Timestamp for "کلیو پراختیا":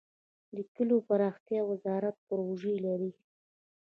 0.73-1.61